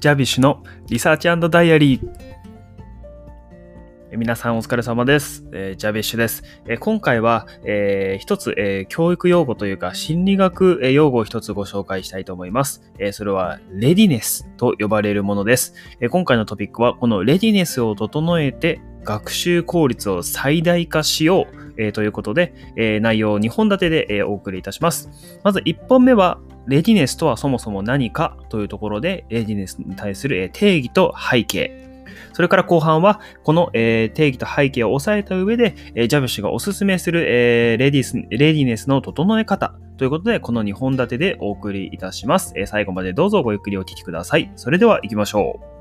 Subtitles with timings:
[0.00, 2.08] ジャビッシュのリサーチダイアリー。
[4.16, 5.44] 皆さんお疲れ様です。
[5.52, 6.42] えー、ジャビッシュです。
[6.66, 12.80] えー、今回は、えー、一つ、えー教育用語というか心理学用語を一つご紹介したいと思います。
[12.98, 25.10] えそれはレディネスと呼ばれるものです、え今回のトピックはこのレディネスを整えて学習効率を最大化しよう、えということで、え内容を2本立てで、えお送りいたします。
[25.44, 31.88] まず1本目はレディネスとはそもそも何かというところで、レディネスに対する定義と背景。
[32.32, 35.74] それから後半は、この定義と背景を押さえた上で、
[36.08, 42.54] ジャブ氏がおすすめするレディスレディネスの整え方ということで、この2本立てでお送りいたします。
[42.66, 44.50] 最後までどうぞごゆっくりお聴きください。
[44.56, 45.79] それでは行きましょう。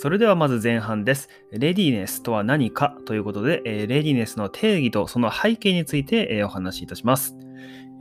[0.00, 1.28] それではまず前半です。
[1.50, 7.36] レディネスとは何かということで、レディネスの定義とその背景についてお話しいたします。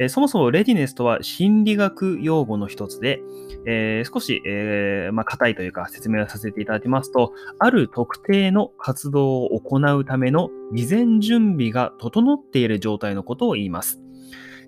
[0.08, 3.20] そもそもレディネスとは心理学用語の一つで、
[3.68, 14.00] えー、少し、えー、まあ、硬いというか説明をさせていただきますと、ある特定の活動を行うための事前準備が整っている状態のことを言います。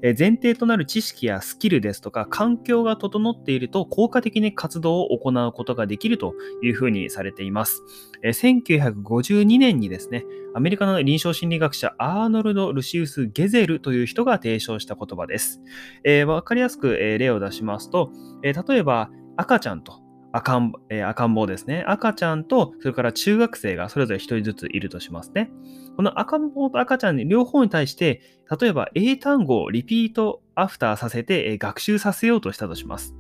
[0.02, 7.84] 前提となる知識やスキルですとか環境が整っていると効果的に活動を行うことができるというふうにされています。
[8.24, 15.62] 1952年にですね、アメリカの臨床心理学者アーノルド・ルシウス・ゲゼルという人が提唱した言葉です。
[16.04, 20.01] えー、わかりやすく例を出しますと、例えば赤ちゃんと
[20.32, 21.84] 赤ん,、えー、赤ん坊ですね。
[21.88, 25.52] 赤ちゃんと、それから中学生がそれぞれ一人ずついるとしますね。
[25.96, 28.22] この赤ん坊と赤ちゃんに両方に対して、
[28.60, 33.16] 例えば英単語をリピートアフターさせて、えー、学習させようとしたとします。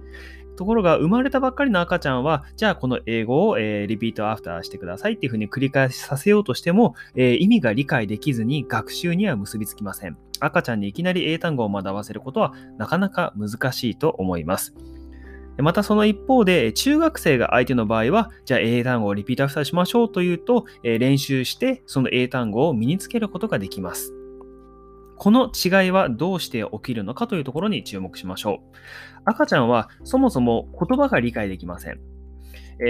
[0.58, 10.18] ところが、生まれたばっかりの赤ちゃんは、じゃあこの英語を、えー、リピートアフターしてくださいっていうふうに繰り返しさせようとしても、えー、意味が理解できずに学習には結びつきません。
[10.40, 14.76] 赤ちゃんにいきなり英単語を学ばせることはなかなか難しいと思います。
[15.62, 24.14] またその一方で、中学生が相手の場合は、じゃあ英単語をリピートアフターしましょうというと、え練習してその英単語を身につけることができます。
[25.18, 28.78] この違いはどうして起きるのかというところに注目しましょう。
[29.26, 32.00] 赤ちゃんはそもそも言葉が理解できません。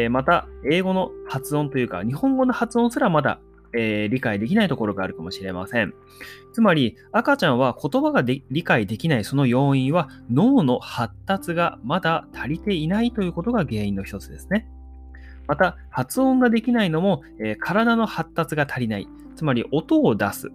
[0.09, 3.41] また、英語の発音というか、日本語の発音すらまだ
[3.73, 5.93] えー、理解できないところがあるかもしれません。
[6.53, 14.67] つまり、赤ちゃんは言葉が理解できないその要因は脳の発達がまだ足りていないということが原因の一つですね。
[15.47, 19.07] また、発音ができないのも、えー、体の発達が足りない。
[19.35, 20.49] つまり、音を出す。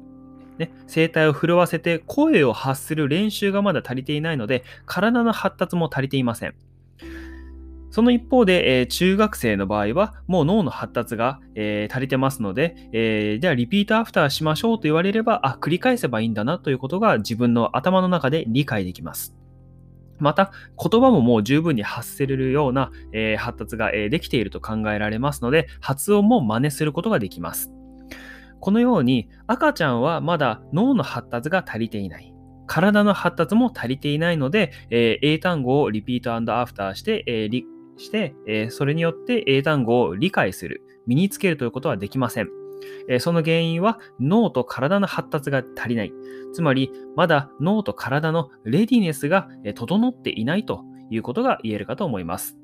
[0.59, 6.55] ね、声帯を震わせて声を発する練習がまだ足りていないので、体の発達も足りていません。
[7.97, 19.35] その一方で、えー、中学生の場合は、もう脳の発達が、えー、足りてますので、えー、じゃあリピートアフターしましょうと言われれば、あ、繰り返せばいいんだなということが自分の頭の中で理解できます。
[20.19, 27.73] また、言葉ももう十分に発せれるような、え、発達が、え、できていると考えられますので、発音も真似することができます。
[28.61, 32.35] このように、赤ちゃんはまだ脳の発達が足りていない。
[32.67, 42.49] 体の発達も足りていないので、え、英単語をリピートアフターして、えー、して、えそれによって英単語を理解する、身につけるということはできません。
[43.09, 46.13] えその原因は脳と体の発達が足りない。
[46.53, 52.57] つまり、まだ脳と体のレディネスが整っていないということが言えるかと思います。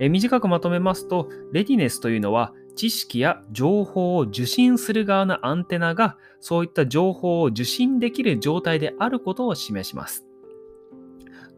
[0.00, 10.26] え短くまとめますと、レディネスというのは知識や情報を受信する側のアンテナがそういった情報を受信できる状態であることを示します。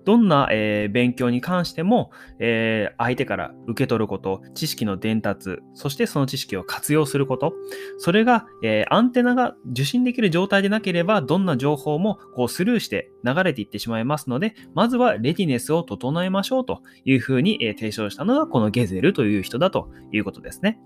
[0.04, 7.54] どんな、えー、勉強に関しても、えー、相手から受け取ること、知識の伝達、そしてその知識を活用すること、
[7.98, 20.78] それが、えー、アンテナが受信できる状態でなければ、どんな情報もこうスルーして流れていってしまいますので、まずはレディネスを整えましょうというふうに、え提唱したのがこのゲゼルという人だということですね。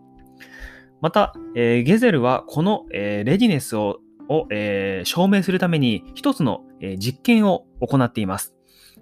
[1.01, 8.58] また、えゲゼルはこの、えレディネスをを、え証明するために一つの、え実験を行っています。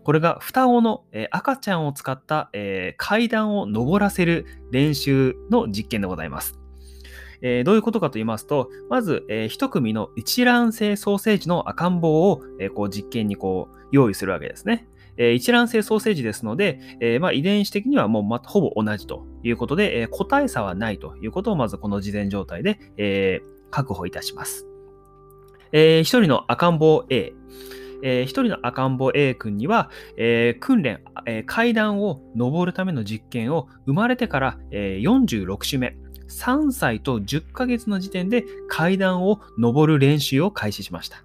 [0.06, 6.60] これが双子の、え赤ちゃんを使った、え階段を登らせる練習の実験でございます。
[7.42, 14.86] え、どういうことかと言いますと、まず、えー、一組の一卵性ソーセージの赤ん坊を、え、こう実験にこう用意するわけですね。
[15.16, 23.40] え一卵性ソーセージですので、えまあ、遺伝子的にはもう、ま、ほぼ同じということで、え個体差はないということをまずこの事前状態で、え
[23.72, 24.68] 確保いたします。
[25.72, 27.32] えー、一人の赤ん坊 A、
[28.02, 35.96] えー、1人の赤ん坊 A 君には、えー、訓練、えー、階段を上るための実験を生まれてから、え、46週目、
[36.28, 41.22] 3歳と10ヶ月の時点で階段を上る練習を開始しました。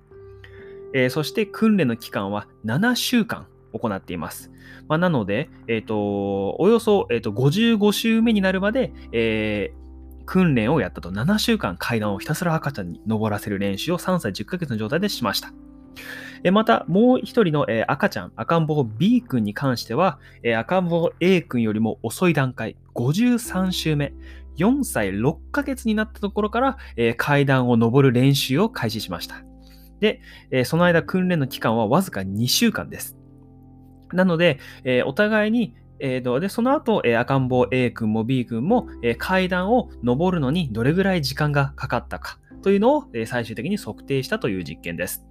[0.94, 4.51] え、そして訓練の期間は7週間行っています。
[4.88, 15.53] まあ、なので、えーと、およそ、えーと、55週目になるまで、えー、訓練をやったと7週間階段をひたすら赤ちゃんに登らせる練習を3歳10ヶ月の状態でしました。
[16.49, 20.17] また、もう一人の赤ちゃん、赤ん坊 B 君に関しては、
[20.57, 24.13] 赤ん坊 A 君よりも遅い段階、53週目、
[24.57, 26.77] 4歳6ヶ月になったところから、
[27.17, 29.43] 階段を上る練習を開始しました。
[29.99, 30.21] で、
[30.65, 33.15] その間訓練の期間はわずか2週間です。
[34.11, 34.59] なので、
[35.05, 38.88] お互いに、で、その後、赤ん坊 A 君も B 君も、
[39.19, 45.23] 階段を上るのにどれぐらい時間がかかったかというのを、最終的に測定したという実験です。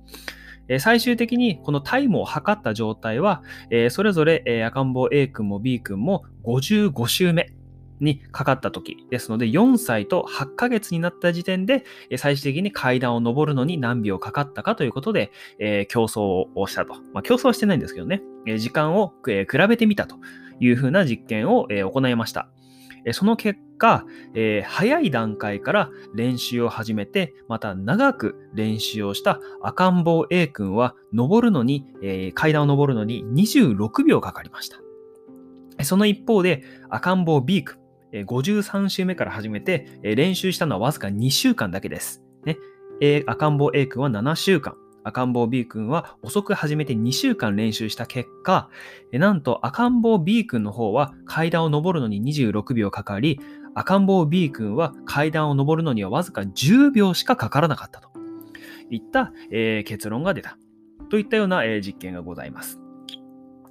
[0.70, 7.52] え、最終的にこのタイムを測った状態は、え、それぞれ、え、赤ん坊 A 君も B 君も55週目
[7.98, 11.84] にかかった時ですので、4歳と8ヶ月になった時点で、
[12.16, 16.94] 最終的に階段を上るのに何秒かかったかということで、えー、競争をしたと。
[17.12, 20.16] まあ、競争はしてないんですけどね、え、時間を、えー、比べてみたと
[20.60, 22.48] いうふうな実験を、えー、行いました。
[23.12, 24.04] その結果、
[24.34, 34.78] えー、早い段階から練習を始めて、また長く練習をした赤ん坊 A 君は登るのに、えー、階段を登るのに26秒かかりました。
[35.84, 37.78] その一方で赤ん坊 B 君、
[38.12, 42.22] 53週目から始めて、練習したのはわずか2週間だけです。
[42.44, 42.58] ね、
[43.26, 48.68] 赤ん坊 A 君は7週間、赤ん坊 B 君は遅く始めて2週間練習した結果、
[49.12, 53.40] なんと赤ん坊 B 君の方は階段を上るのに26秒かかり、
[53.74, 58.10] 赤ん坊 B 君は階段を上るのにはわずか10秒しかかからなかったと
[58.90, 60.58] いった、えー、結論が出た
[61.10, 62.80] といったような、えー、実験がございます。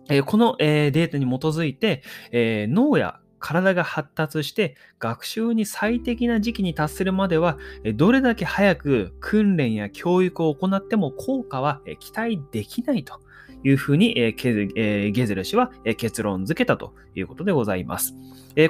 [0.10, 2.02] えー、この、えー、データに基づいて、
[2.32, 7.58] えー、脳や体が発達して学習に最適な時期に達するまでは
[7.96, 13.20] どれだけ早く訓練や教育を行っても効果は期待できないと
[13.64, 18.16] いうふうにゲゼル氏は結論付けたということでございます。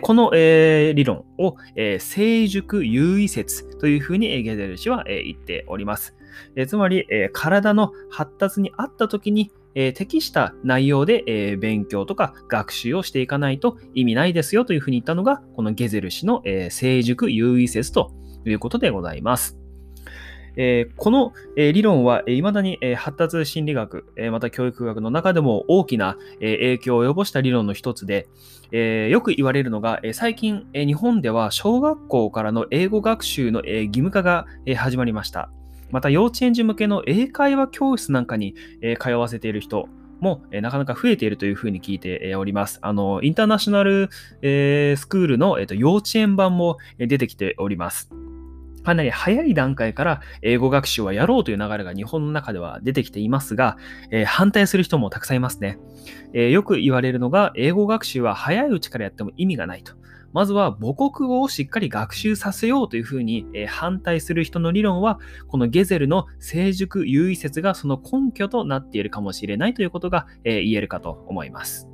[0.02, 1.56] この理論を
[2.00, 6.16] 成熟優位説というふうにゲゼル氏は言っております。
[6.68, 18.12] つまり体の発達に合った時にえー、適した内容で、えー、勉強とか学習をしていかないと意味ないですよというふうに言ったのが、このゲゼル氏の、えー、成熟優位説と
[18.46, 19.60] いうことでございます。
[20.62, 28.28] え、この、え、理論は、えー、未だに、え、発達心理学、え、また教育学の中でも大きな、え、影響を及ぼした理論の一つで、
[28.72, 35.50] え、よく言われるのが、え、最近、え、日本では小学校からの英語学習の、え、義務化が、え、始まりました。
[35.92, 38.56] また幼稚園児向けの英会話教室なんかに、
[39.00, 39.88] 通わせている人
[40.20, 42.80] も、なかなか増えているというふうに聞いております。
[42.82, 48.10] あの、インターナショナル、スクールの、幼稚園版も出てきております。
[48.84, 53.78] かなり早い段階から英語学習はやろうという流れが日本の中では出てきていますが、
[54.10, 55.78] えー、反対する人もたくさんいますね、
[56.34, 59.99] えー、よく言われるのが、英語学習は早いうちからやっても意味がないと。
[60.34, 71.89] まずは母国語をしっかり学習させようというふうに、え反対する人の理論は、このゲゼルの成熟優位説がその根拠となっているかもしれないということが、え言えるかと思います。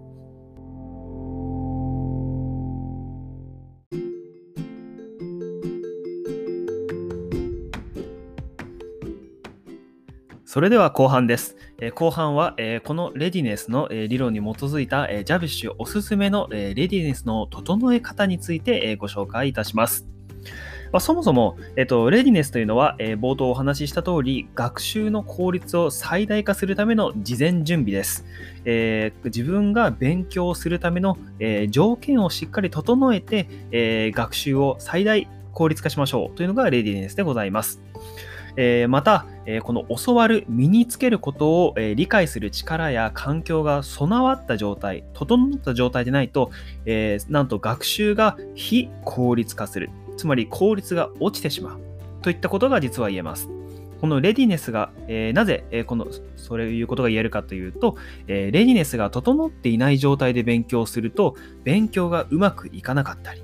[10.55, 11.57] それでは後半です。
[11.81, 20.07] え後半は、えこのレディネスの、え理論に基づいた、えジャビッシュおすすめの、えレディネスの整え方について、えご紹介いたします。
[20.93, 28.25] まあ、そもそも、えっと、レディネスというのは、え冒頭お話しした通り、学習の効率を最大化するための事前準備です。
[28.63, 37.84] えー、自分が勉強するための、え、条件をしっかり整えて、え、学習を最大効率化しましょうというのがレディネスでございます。
[38.57, 46.51] えー、また、えー、この教わる、身につけることを、えー、理解する力や環境が備わった状態、整った状態でないと、
[46.85, 49.89] えなんと学習が非効率化する。
[50.17, 51.79] つまり効率が落ちてしまう。
[52.21, 53.49] といったことが実は言えます。
[54.01, 57.97] このレディネスが、えー、なぜ、えー、このそういうことが言えるかというと、
[58.27, 63.41] えー、レディネスが整っていない状態で勉強すると、勉強がうまくいかなかったり、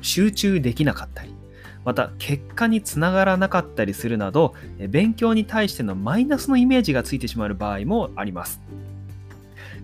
[0.00, 1.34] 集中できなかったり、
[1.84, 4.54] また結果につながらなかったりするなど、
[4.88, 8.60] 勉強に対してのマイナスのイメージがついてしまう場合もあります。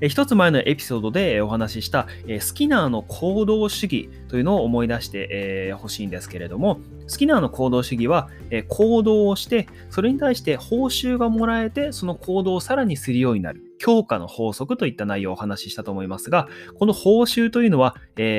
[0.01, 2.09] 一つ前のエピソードでお話しした、
[2.41, 8.29] スキナーの行動主義というのを思い出してほ、しいんですけれども、スキナーの行動主義は、
[8.69, 13.63] 行動をして、それに対して報酬がもらえて、その行動をさらにするようになる。
[13.79, 16.49] 強化の法則といった内容をお話ししたと思いますが、
[16.79, 17.95] この報酬というのは、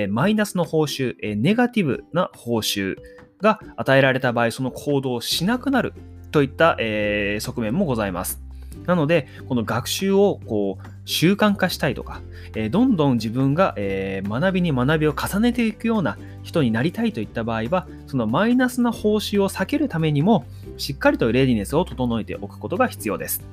[0.09, 2.95] マイナスの報酬、ネガティブな報酬
[3.42, 5.94] が与えられた場合、その行動をしなくなる
[6.32, 8.42] といった、えー、側面もございます。
[8.86, 12.22] なので、この学習をこう習慣化したいとか、
[12.56, 20.46] えー、どんどん自分が、えー、学びに学びを重ねていくような人になりたいといった場合は、そのマイナスな報酬を避けるためにも、
[20.77, 23.44] しっかりとレディネスを整えておくことが必要です。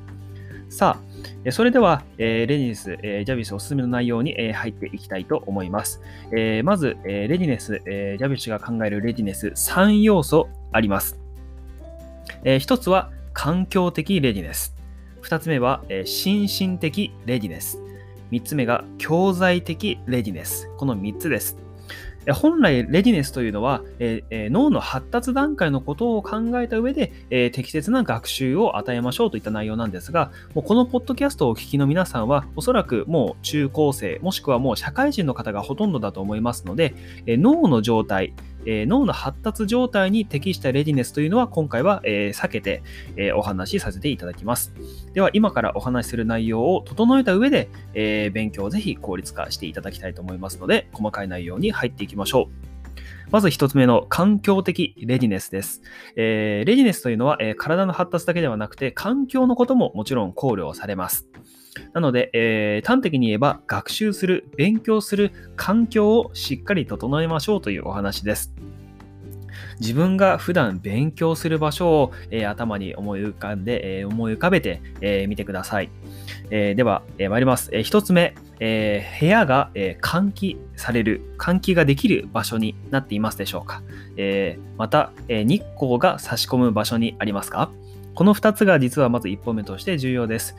[0.73, 0.99] さ
[1.47, 6.00] あ、それでは、えー、レディネス、えー、ジャビスおすすめの内容に、えー、入っていきたいと思います。
[6.33, 11.21] えー、まず、えー、レディネス、えー、ジャビスが考えるレディネス3要素あります。
[12.43, 14.75] えー、1つは環境的レディネス。
[15.21, 17.79] 2つ目は、えー、心身的レディネス。
[18.31, 20.71] 3つ目が教材的レディネス。
[20.79, 21.62] この3つです。
[22.31, 36.95] 本来、レディネスというのは、え、脳の発達段階のことを考えた上で、え、適切な学習を与えましょうといった内容なんですが、もうこのポッドキャストをお聞きの皆さんは、おそらくもう中高生、もしくはもう社会人の方がほとんどだと思いますので、
[37.26, 38.35] え、脳の状態、
[38.66, 42.83] えー、脳の発達状態に適したレディネスというのは今回は、えー、避けて、
[43.16, 44.73] えー、お話しさせていただきます。
[45.14, 52.73] では今からお話しする内容を整えた上で、え勉強をぜひ効率化していただきたいと思いますので細かい内容に入っていきましょう。
[53.31, 55.81] まず一つ目の環境的レディネスです。
[56.16, 61.26] えー、レディネスというのは、えー、体の発達だけではなくて、環境のことももちろん考慮されます。
[61.93, 68.55] なので、えー、端的に言えば、学習する、勉強する環境をしっかり整えましょうというお話です。
[69.81, 75.91] 自分が普段勉強する場所を、えー、頭に思い浮かんで、えー、思い浮かべてみ、えー、てください。
[76.50, 77.71] えでは、え参ります。
[77.73, 83.83] え一つ目、え部屋が、え換気される、換気ができる場所になっていますでしょうか。
[84.19, 87.71] えまた、え日光が差し込む場所にありますか
[88.14, 90.55] この2つが実はまず1本目として重要です。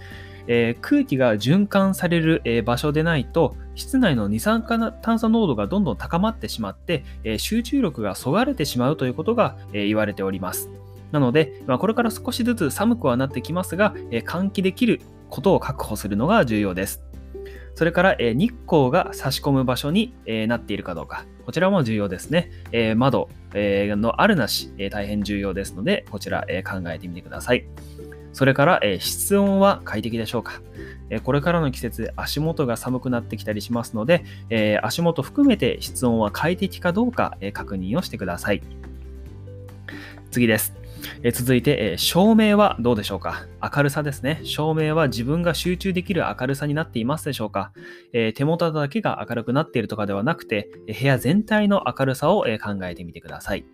[0.47, 10.69] えー、空気が循環される、えー、場所でないと、室内の二酸化炭素濃度がどんどん高まってしまって、えー、集中力がそがれてしまうということが、え言われております。
[11.12, 17.03] なので、まあ、これから少しずつ寒くはなってきますが、え換気できることを確保するのが重要です。
[17.75, 21.25] それから、え日光が差し込む場所に、えなっているかどうか。
[21.45, 22.51] こちらも重要ですね。
[22.71, 27.65] え窓、えのあるなし、え大変重要ですので、こちら、え考えてみてください。
[28.33, 30.61] それから、え室温は快適でしょうか、
[31.09, 38.61] えこれからの季節、足元が寒くなってきたりしますので、え足元含めて室温は快適かどうか、え確認をしてください。
[40.31, 40.73] 次です。
[41.21, 43.45] え続いて、え照明はどうでしょうか？
[43.61, 44.39] 明るさですね。
[44.43, 47.71] 照明は自分が集中できる明るさになっていますでしょうか、
[48.13, 53.65] え手元だけが明るくなっているとかではなくて、部屋全体の明るさを、え考えてみてください。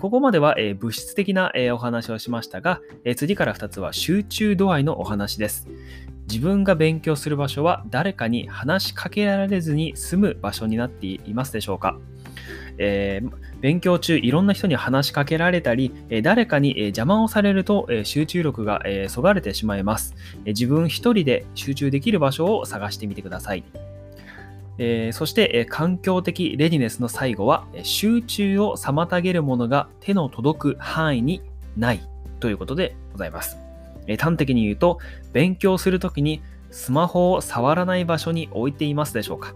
[0.00, 2.80] ここまでは物質的なお話をしましたが、
[3.16, 5.68] 次から2つは集中度合いのお話です。
[6.30, 11.98] 自分が勉強する場所は誰かに話しかけられずに済む場所になっていますでしょうか、
[12.76, 15.90] えー、勉強中いろんな人に話しかけられたり、
[16.22, 20.14] 誰かに邪魔をされると集中力がそがれてしまいます。
[20.44, 23.64] 自分一人で集中できる場所を探してみてください。
[24.78, 31.42] えー、そして、えー、環境的レディネスの最後は、集中を妨げるものが手の届く範囲に
[31.76, 32.08] ない
[32.40, 33.58] ということでございます。
[34.06, 34.98] え端的に言うと、
[35.32, 39.54] 勉強するときにスマホを触らない場所に置いていますでしょうか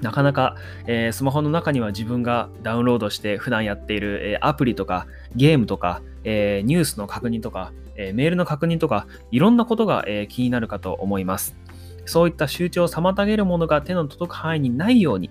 [0.00, 11.56] なかなか、えー、スマホの中には自分がダウンロードして普段やっている、えー、アプリとかゲームとか、えー、ニュースの確認とか、えメールの確認とかいろんなことが、え気になるかと思います。
[12.04, 15.30] そういった集中を妨げるものが手の届く範囲にないように、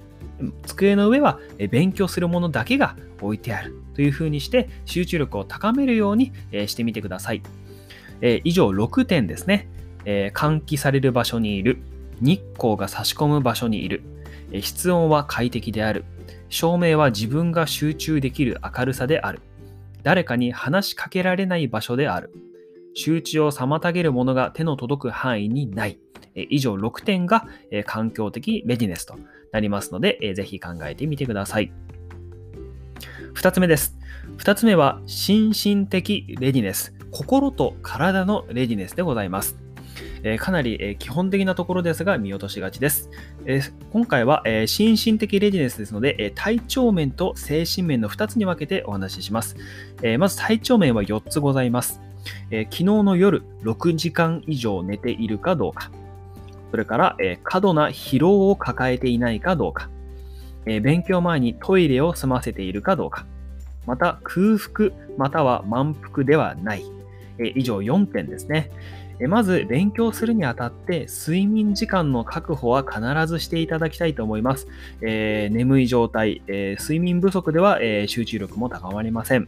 [0.66, 6.32] 机の上は勉強するものだけが置いてあるというふうにして集中力を高めるように
[6.68, 7.42] してみてください。
[8.44, 9.68] 以上6点ですね。
[10.06, 11.78] 換気される場所にいる。
[12.22, 14.02] 日光が差し込む場所にいる。
[14.62, 16.06] 室温は快適である。
[16.50, 19.40] 照明は自分が集中できる明るさである。
[20.04, 22.32] 誰かに話しかけられない場所である。
[22.94, 26.00] 集中を妨げるものが手の届く範囲にない。
[26.36, 27.46] 以上6点が
[27.86, 29.16] 環境的レディネスと
[29.52, 31.72] なりますので、ぜひ考えてみてください。
[33.34, 33.98] 2つ目です。
[34.38, 36.94] 2つ目は、心身的レディネス。
[37.12, 39.58] 心と体のレディネスでございます。
[40.24, 43.10] えかなり、え基本的なところですが見落としがちです。
[43.46, 43.62] え
[43.92, 49.56] 今回は、え心身的レディネスですので、え体調面と精神面の2つに分けてお話しします。
[50.04, 52.02] えまず体調面は4つございます。
[52.52, 55.92] え昨日の夜6時間以上寝ているかどうか。
[56.72, 59.90] それから、え過度な疲労を抱えていないかどうか、
[60.66, 63.26] え勉強前にトイレを済ませているかどうか、
[63.86, 66.84] また空腹または満腹ではない、
[67.40, 68.72] え以上4点ですね。
[69.28, 74.68] まず勉強するにあたって睡眠時間の確保は必ずしていただきたいと思います。
[75.02, 79.48] えー、眠い状態、えー、睡眠不足では、えー、集中力も高まりません。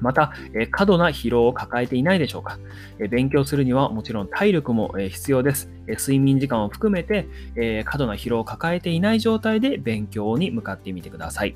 [0.00, 2.58] また、え過度な疲労を抱えていないでしょうか、
[2.98, 11.54] え勉強するにはもちろん体力も、え必要です、え睡眠時間を含めて、え過度な疲労を抱えていない状態で勉強に向かってみてください。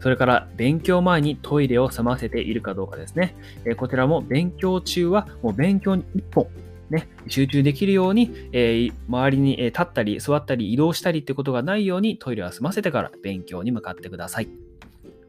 [0.00, 3.36] それから勉強前にトイレを済ませているかどうかですね。
[3.64, 6.48] えこちらも勉強中はもう勉強に一本
[6.90, 14.69] ね、集中できるように、えー、周りに立ったり座ったり移動したりってことがないようにトイレは済ませてから勉強に向かってください。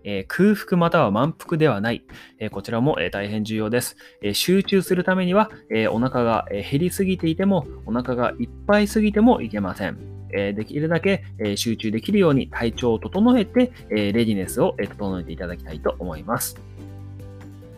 [0.04, 2.04] えー、空腹または満腹ではない。
[2.40, 3.98] えー、こちらも、えー、大変重要です。
[4.22, 9.98] え集中するためには、えお腹が、え減りすぎていても、お腹がいっぱいすぎてもいけません。
[10.34, 16.60] えできるだけ、え集中できるように体調を整えて、えレディネスを、え整えていただきたいと思います。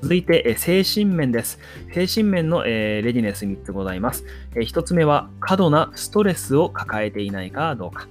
[0.02, 1.60] 続いて、精神面です。
[1.94, 4.26] 精神面の、えレディネス3つございます。
[4.56, 8.08] え1つ目は、過度なストレスを抱えていないかどうか。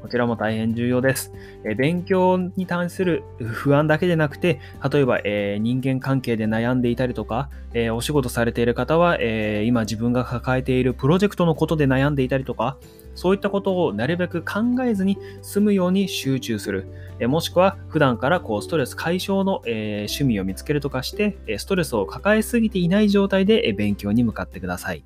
[0.00, 1.32] こちらも大変重要です。
[1.64, 12.78] え勉強に関する不安だけでなくて、例えば、えー、人間関係で悩んでいたりとか、えー、お仕事されている方は、えー、今自分が抱えているプロジェクトのことで悩んでいたりとか、
[13.14, 16.86] そういったことをなるべく考えずに済むように集中する。
[17.18, 25.04] えもしくは普段からこうストレス解消の、え趣味を見つけるとかして、ストレスを抱えすぎていない状態で勉強に向かってください。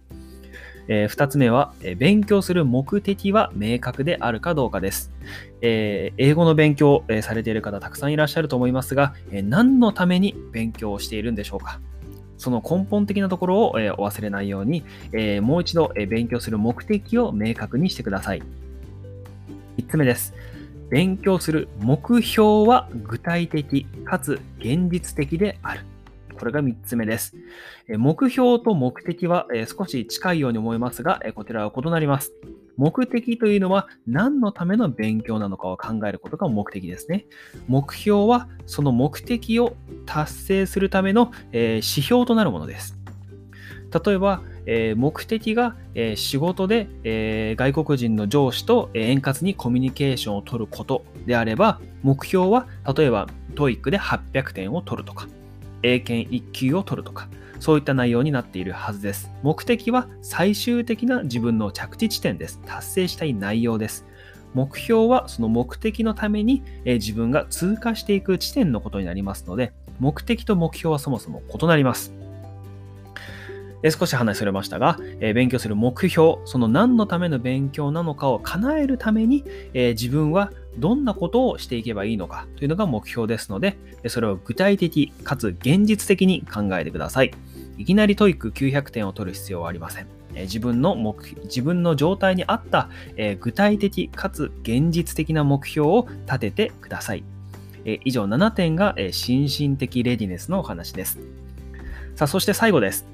[0.89, 5.11] えー、2つ目は、えー、勉強する目的は明確であるかどうかです。
[5.61, 11.81] えー、英語の勉強、えされている方たくさんいらっしゃると思いますが、え何のために勉強をしているんでしょうか
[12.37, 18.43] その根本的なところを、えお忘れないように、えもう一度、え勉強する目的を明確にしてください。
[19.79, 20.35] 3つ目です。
[20.91, 25.81] 勉強する目標は具体的かつ現実的である。
[26.45, 27.35] これが3つ目です。
[27.89, 32.35] 目標と目的は少し近いように思いますが、こちらは異なります。
[32.77, 37.25] 目的というのは何のための勉強なのかを考えることが目的ですね。
[37.67, 39.75] 目標はその目的を
[40.05, 42.95] 達成するための指標となるものです。
[44.05, 44.43] 例えば、
[44.97, 45.77] 目的が
[46.15, 55.27] 仕事で外国人の上司と円滑にコミュニケーションを取ることであれば、目標は例えば TOEIC で800点を取るとか、
[55.85, 57.29] 英検1級を取るとか、
[57.61, 59.31] そういった内容になっているはずです。
[59.43, 62.61] 目的は最終的な自分の着地地点です。
[62.67, 64.07] 達成したい内容です。
[64.55, 72.13] 目標はその目的のために、え自分が通過していく地点のことになりますので、目的と目標はそもそも異なります。
[73.85, 79.45] え少し話それましたが、え勉強する目標、その何のための勉強なのかを叶えるために、
[79.75, 87.33] え自分はどんなことをしていけばいいのかというのが目標ですので、それを具体的かつ現実的に考えてください。
[87.77, 90.07] いきなり TOEIC 900点を取る必要はありません。
[90.33, 97.25] 自分の目自分の状態に合った、え具体的かつ現実的な目標を立ててください。
[97.85, 101.44] え以上7点が、え心身的レディネスのお話です。
[102.15, 103.09] さあ、そして最後です。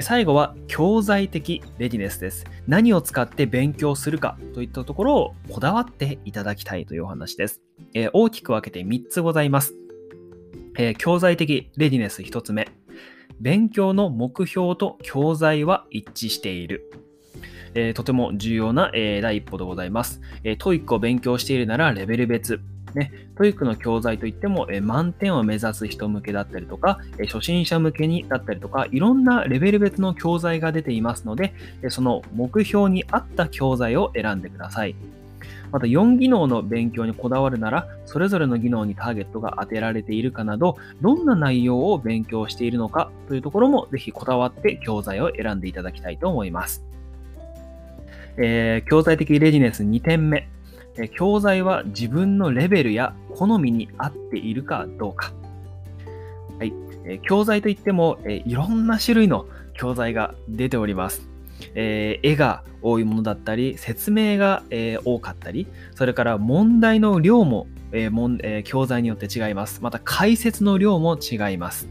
[0.00, 2.46] 最後は教材的レディネスです。
[2.66, 7.60] 何を使って勉強するかといったところをこだわっていただきたいというお話です。
[7.92, 9.74] え大きく分けて3つございます。
[10.78, 12.66] え教材的レディネス1つ目。
[13.40, 16.90] 勉強の目標と教材は一致している。
[17.74, 20.22] えとても重要な、え第一歩でございます。
[20.44, 22.62] え TOEIC を勉強しているならレベル別。
[22.94, 34.94] ね、 TOEIC の教材といっても、え満点を目指す人向けだったりとか、え初心者向けにだったりとか、いろんなレベル別の教材が出ていますので、えその目標に合った教材を選んでください。
[35.72, 46.84] また4技能の勉強にこだわるなら、それぞれの技能にターゲットが当てられているかなど、どんな内容を勉強しているのかというところもぜひこだわって教材を選んでいただきたいと思います。
[48.38, 50.48] えー、教材的レジネス2点目。
[51.14, 55.32] 教材は自分のレベルや好みに合っているかどうか。
[56.58, 56.72] はい。
[57.28, 61.28] 教材といっても、いろんな種類の教材が出ております。
[61.74, 69.80] えー、絵が多いものだったり、説明が、えー、多かったり、それから問題の量も、えーもんえ教材によって違います。
[69.82, 71.88] また解説の量も違います。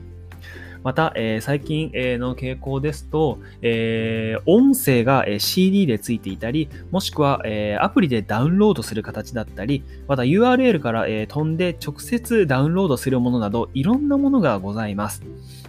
[0.85, 15.23] また、えー、最近、えー、の傾向ですと、えー、音声が、CD でついていたり、もしくは、えアプリでダウンロードする形だったり、また URL から、え飛んで直接ダウンロードするものなど、いろんなものがございます。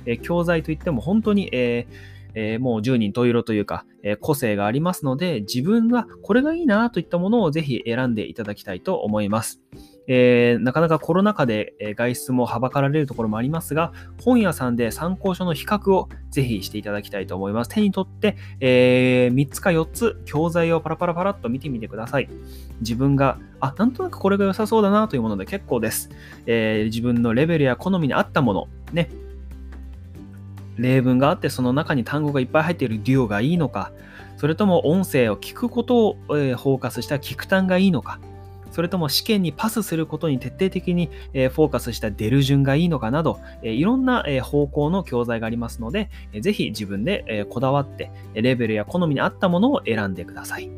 [0.05, 1.87] え教材といっても本当に、え
[2.35, 9.63] えー、もう10人十色というか、えー、個性がありますので、自分がこれがいいなといったものをぜひ選んでいただきたいと思います。
[10.09, 13.93] えー、なかなかコロナ禍で外出もはばかられるところもありますが、
[14.23, 17.69] 本屋さんで参考書の比較をぜひしていただきたいと思います。
[17.69, 22.29] 手に取って、えー、3つか4つ教材をパラパラパラっと見てみてください。
[22.81, 26.11] 自分が、あ、なんとなくこれが良さそうだなというもので結構です。
[26.47, 29.11] えー、自分のレベルや好みに合ったもの、ね、
[30.79, 33.93] 例文があってその中に単語がいっぱい入っているデュオがいいのか、
[34.37, 38.21] それとも音声を聞くことを、えー、フォーカスした聞く単がいいのか、
[38.77, 50.69] それとも試験にパスすることに徹底的に、えフォーカスした出る順がいいのかなど、えいろんな、え方向の教材がありますので、えぜひ自分で、えこだわって、レベルや好みに合ったものを選んでください。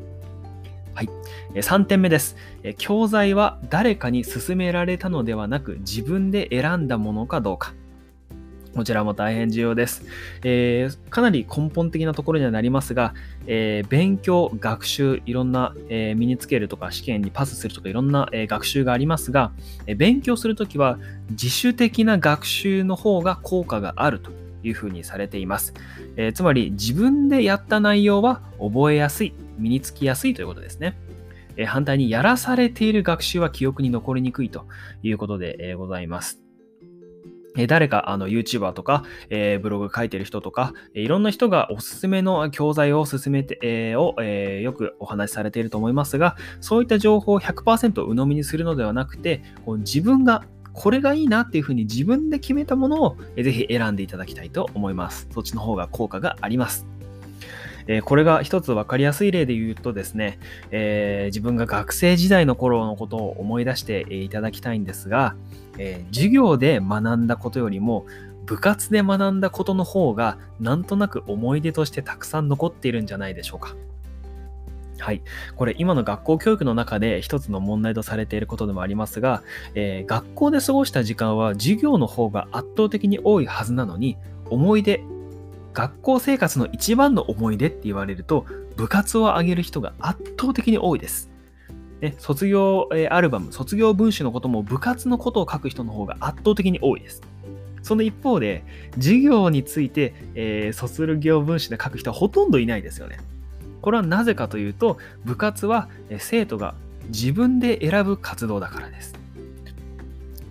[0.95, 1.09] はい。
[1.55, 2.37] 3点目です。
[2.77, 7.75] 教材は誰かに勧められたのではなく自分で選んだものかどうか。
[8.77, 10.05] こちらも大変重要です。
[10.45, 13.13] えー、かなり根本的なところにはなりますが、
[13.51, 19.53] えー、勉強、学習、いろんな、えー、身につけるとか、試験にパスするとか、いろんな、え学習がありますが、
[19.87, 20.99] え勉強するときは
[21.31, 24.31] 自主的な学習の方が効果があると
[24.63, 25.73] いうふうにされています。
[26.17, 30.99] えつまり、自分でやった内容は覚えやすい、身につきやすいということですね。
[31.57, 34.67] え反対にやらされている学習は記憶に残りにくいと
[35.03, 36.48] いうことで、えございます。
[37.67, 55.29] 誰かあの YouTuber とか、えー、ブログ書いてる人とか、いろんな人がおすすめの教材を進めて、えー、を、え、よくお話しされていると思いますが、そういった情報を100%鵜呑みにするのではなくて、こう自分がこれがいいなっていうふうに自分で決めたものをぜひ選んでいただきたいと思います。
[55.33, 56.98] そっちの方が効果があります。
[57.89, 60.39] えこれが一つ分かりやすい例で言うとですね、
[60.71, 65.35] えー、自分が学生時代の頃のことを思い出していただきたいんですが、
[65.79, 68.07] え、授業で学んだことよりも
[68.45, 73.75] 部活で学んだことの方がなんとなく思い出としてたくさん残っているんじゃないでしょうか。
[74.99, 75.23] はい。
[75.57, 79.43] これ今の学校教育の中で一つの問題とされていることでもありますが、
[79.75, 84.17] えー、学校で過ごした時間は授業の方が圧倒的に多いはずなのに、
[84.51, 85.03] 思い出、
[85.79, 91.31] 学校生活の一番の思い出って言われると、部活を挙げる人が圧倒的に多いです。
[92.01, 97.23] ね、卒業アルバム、卒業文集のことも部活のことを書く人の方が圧倒的に多いです。
[97.85, 98.65] その一方で、
[98.97, 103.19] 授業について、えー、卒業文集で書く人はほとんどいないですよね。
[103.81, 105.89] これはなぜかというと、部活は
[106.19, 106.75] 生徒が
[107.07, 109.15] 自分で選ぶ活動だからです。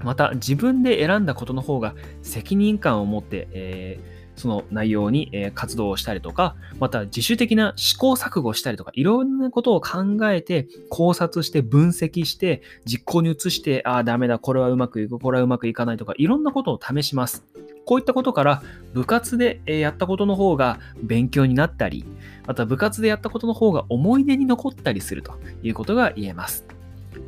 [0.02, 17.46] また、自分で選んだことの方が責任感を持って、えーその内容に、え活動をしたりとか、また自主的な試行錯誤したりとか、いろんなことを考えて、考察して、分析して、実行に移して、ああ、ダメだ、これはうまくいく、これはうまくいかないとか、いろんなことを試します。
[17.86, 18.62] こういったことから、
[18.94, 22.06] 部活でやったことの方が勉強になったり、
[22.46, 26.77] また部活でやったことの方が思い出に残ったりするということが言えます。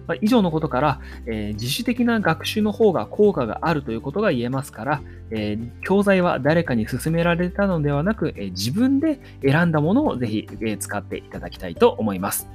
[0.09, 12.49] ま以上のことから、えー、自主的な学習の方が効果があるということが言えますから、えー、教材は誰かに勧められたのではなく、えー、自分で選んだものをぜひ、え使っていただきたいと思います。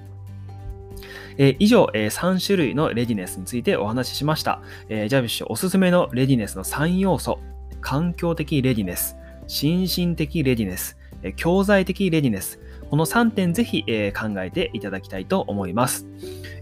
[1.38, 4.60] え以上、え3種類のレディネスについてお話ししました。
[4.88, 7.38] えジャビッシュおすすめのレディネスの3要素。
[7.80, 12.58] 環境的レディネス、心身的レディネス、え教材的レディネス。
[12.90, 16.06] この3点ぜひ、え考えていただきたいと思います。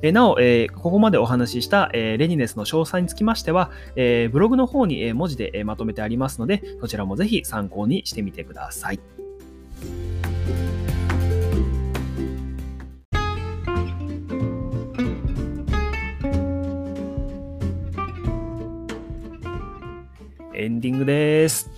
[0.02, 9.00] えなお、えここまでお話しした、えレディネスの詳細につきましては、えブログの方に、え文字で、えまとめてありますので、そちらもぜひ参考にしてみてください。
[20.54, 21.70] エンディングです。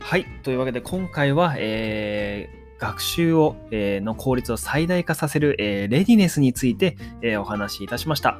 [0.00, 0.26] はい。
[0.42, 8.38] というわけで、今回は、えー学習を、えー、の効率を最大化させる、え、レディネスについて、え、お話しいたしました。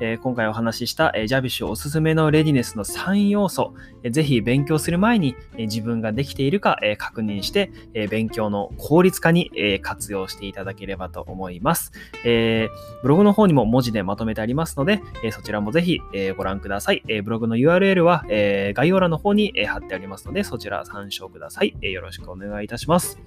[0.00, 12.68] え今回お話しした、えジャビッシュおすすめのレディネスの3要素、えー、ぜひ勉強する前に、え自分ができているか、え確認して、え勉強の効率化に、え活用していただければと思います、え
[13.02, 17.02] ブログの方にも文字でまとめてありますので、えそちらもぜひ、えご覧ください。
[17.08, 21.74] えブログの URL は、え概要欄の方に、え貼ってありますので、そちら参照ください。
[21.80, 23.18] えよろしくお願いいたします。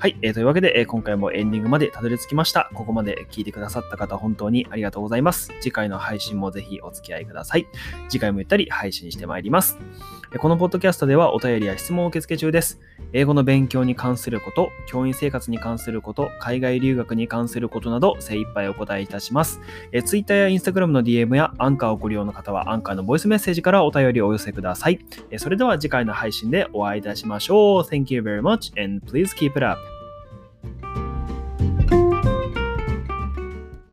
[0.00, 2.70] はい、えー、というわけで、えー、今回もエンディングまでたどり着きました。
[2.72, 5.52] ここまで聞いてくださった方、本当にありがとうございます。
[5.60, 7.66] 次回の配信もぜひお付き合いください。
[8.08, 9.76] 次回もゆったり配信してまいります。
[10.38, 12.78] このポッドキャストではお便りや質問を受付中です。
[13.12, 19.60] 英語の勉強に関すること、教員生活に関すること、海外留学に関することなど精一杯お答えいたします。
[19.90, 25.00] え Twitter や Instagram の DM やアンカーをご利用の方はアンカーのボイスメッセージからお便りをお寄せください。
[25.36, 27.82] それでは次回の配信でお会いいたしましょう。
[27.82, 29.80] Thank you very much and please keep it up.